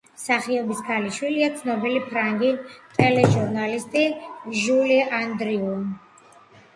[0.11, 2.49] მსახიობის ქალიშვილია ცნობილი ფრანგი
[2.95, 4.03] ტელეჟურნალისტი
[4.63, 5.75] ჟული ანდრიუ.